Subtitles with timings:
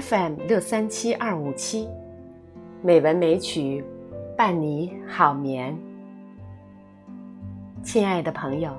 [0.00, 1.88] FM 六三七二五七，
[2.82, 3.82] 美文美曲，
[4.36, 5.74] 伴你好眠。
[7.82, 8.70] 亲爱的朋友，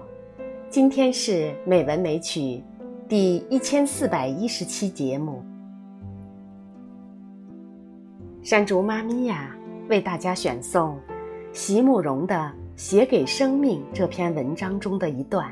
[0.70, 2.62] 今天是美文美曲
[3.10, 5.44] 第一千四百一十期节目。
[8.44, 9.56] 山竹妈咪呀，
[9.90, 11.00] 为大家选送
[11.52, 12.36] 席慕容的
[12.76, 15.50] 《写给生命》这篇文章中的一段：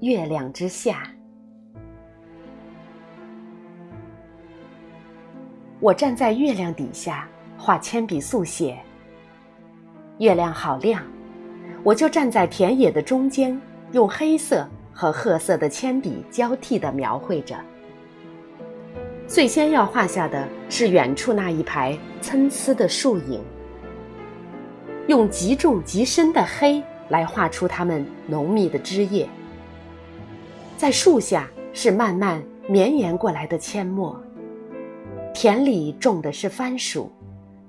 [0.00, 1.10] 月亮之下。
[5.78, 8.78] 我站在月亮底下画铅笔速写。
[10.18, 11.02] 月亮好亮，
[11.82, 13.60] 我就站在田野的中间，
[13.92, 17.54] 用黑色和褐色的铅笔交替地描绘着。
[19.26, 23.42] 最先要画下的是远处那一排参差的树影，
[25.08, 29.28] 用极重极深的黑来画出它们浓密的枝叶。
[30.78, 34.18] 在树下是慢慢绵延过来的阡陌。
[35.38, 37.12] 田里种的是番薯，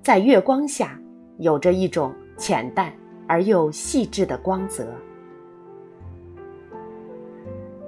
[0.01, 0.97] 在月光下
[1.37, 2.93] 有着一种浅淡
[3.27, 4.87] 而又细致的光泽。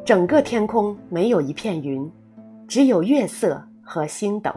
[0.03, 2.11] 整个天空没有一片云，
[2.67, 4.51] 只有月色和星斗。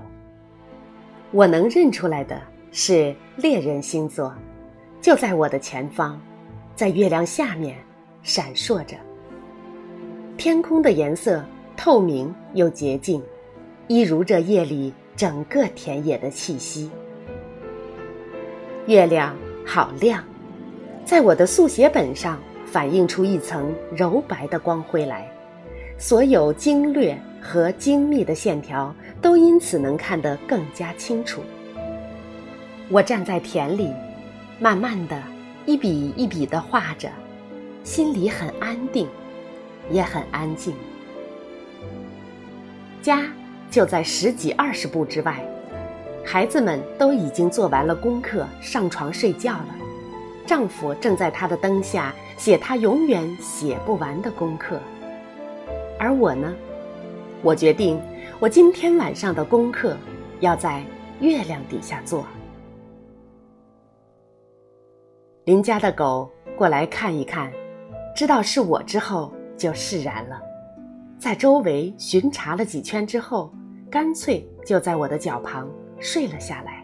[1.31, 4.35] 我能认出来的是猎人星座，
[5.01, 6.21] 就在我的前方，
[6.75, 7.77] 在月亮下面
[8.25, 8.97] 闪烁着。
[10.37, 11.45] 天空的颜色
[11.77, 13.23] 透明又洁净，
[13.87, 14.93] 一如这夜里。
[15.17, 16.91] 整个田野的气息。
[18.87, 20.25] 月亮好亮，
[21.05, 25.31] 在我的速写本上反映出一层柔白的光辉来，
[25.99, 31.43] 所有精略和精密的线条都因此能看得更加清楚。
[32.89, 33.93] 我站在田里，
[34.59, 35.23] 慢慢的
[35.65, 37.09] 一笔一笔的画着，
[37.85, 39.07] 心里很安定，
[39.91, 40.75] 也很安静。
[43.01, 43.23] 家。
[43.73, 45.43] 就在十几二十步之外，
[46.23, 49.69] 孩子们都已经做完了功课，上床睡觉了。
[50.47, 54.79] 丈夫正在他的灯下写他永远写不完的功课，
[55.99, 56.55] 而我呢，
[57.41, 57.99] 我决定，
[58.39, 59.97] 我今天晚上的功课
[60.41, 60.85] 要在
[61.21, 62.27] 月亮底下做。
[65.47, 67.51] 邻家的狗过来看一看，
[68.15, 70.39] 知道是我之后就释然了，
[71.19, 73.51] 在周围巡查了几圈之后。
[73.93, 76.83] 干脆就在我的脚旁睡了下来。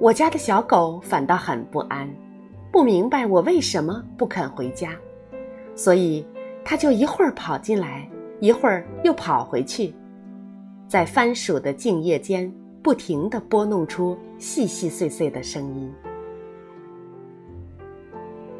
[0.00, 2.12] 我家的小狗反倒很不安，
[2.72, 4.90] 不明白我为什么不肯回家，
[5.76, 6.26] 所以
[6.64, 8.10] 它就一会儿跑进来，
[8.40, 9.94] 一会儿又跑回去，
[10.88, 15.94] 在番薯的茎叶间不停地拨弄出细细碎碎的声音。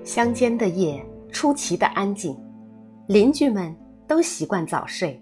[0.04, 2.38] 乡间的夜出奇的安静，
[3.08, 3.74] 邻居们
[4.06, 5.20] 都习惯早睡。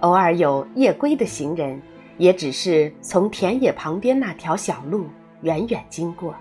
[0.00, 1.80] 偶尔有夜归的行人，
[2.18, 5.06] 也只是从田野旁边那条小路
[5.42, 6.34] 远远经过。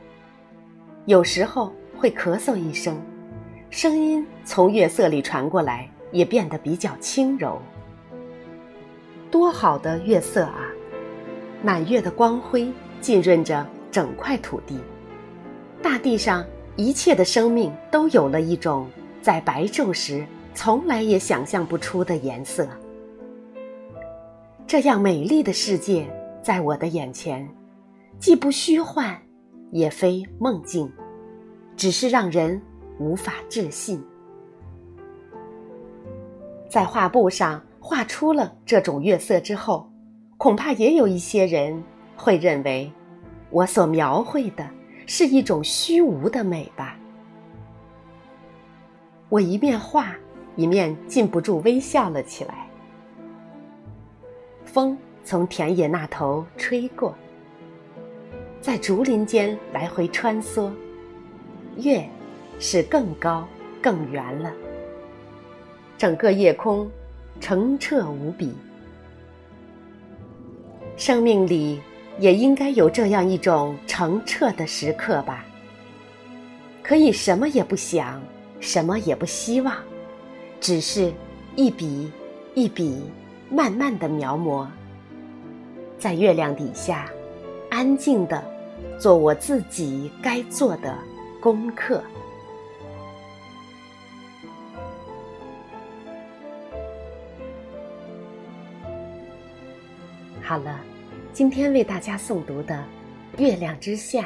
[1.06, 2.98] 有时候会咳嗽一声，
[3.70, 7.62] 声音从月色里传过来，也变得比较轻柔。
[9.32, 10.66] 多好的月色啊！
[11.64, 14.80] 满月的光辉浸润着整块土地，
[15.82, 16.46] 大地上
[16.76, 18.88] 一切的生命都有了一种
[19.22, 22.68] 在白昼时从来也想象不出的颜色。
[24.68, 26.12] 这样美丽的世界
[26.42, 27.48] 在我的眼前，
[28.18, 29.16] 既不虚幻，
[29.72, 30.92] 也非梦境，
[31.78, 32.60] 只是让人
[32.98, 34.04] 无法置信。
[36.68, 39.88] 在画布上画出了这种月色之后，
[40.36, 41.84] 恐怕也有一些人
[42.18, 42.92] 会认为，
[43.52, 44.68] 我所描绘的
[45.06, 46.98] 是一种虚无的美吧。
[49.30, 50.16] 我一面画，
[50.56, 52.65] 一面禁不住微笑了起来。
[54.66, 57.16] 风从田野那头吹过，
[58.60, 60.70] 在竹林间来回穿梭。
[61.78, 62.08] 月
[62.60, 63.48] 是更高
[63.82, 64.52] 更圆了，
[65.98, 66.90] 整个夜空
[67.40, 68.54] 澄澈无比。
[70.98, 71.82] 生命里
[72.18, 75.46] 也应该有这样一种澄澈的时刻吧？
[76.82, 78.22] 可以什么也不想，
[78.60, 79.76] 什么也不希望，
[80.62, 81.12] 只是
[81.56, 82.12] 一笔
[82.54, 83.02] 一笔。
[83.56, 84.68] 慢慢的描摹，
[85.98, 87.10] 在月亮底下，
[87.70, 88.44] 安静的
[89.00, 90.94] 做我自己该做的
[91.40, 92.04] 功课。
[100.42, 100.82] 好了，
[101.32, 102.76] 今天为大家诵读的
[103.42, 104.24] 《月亮之下》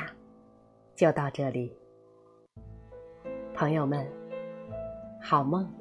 [0.96, 1.72] 就到这里，
[3.54, 4.04] 朋友们，
[5.22, 5.79] 好梦。